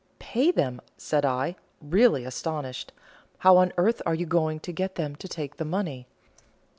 "Pay 0.17 0.49
them!" 0.49 0.81
said 0.97 1.25
I, 1.25 1.57
really 1.79 2.25
astounded; 2.25 2.91
"how 3.37 3.57
on 3.57 3.71
earth 3.77 4.01
are 4.03 4.15
you 4.15 4.25
going 4.25 4.59
to 4.61 4.71
get 4.71 4.95
them 4.95 5.15
to 5.17 5.27
take 5.27 5.57
the 5.57 5.63
money?" 5.63 6.07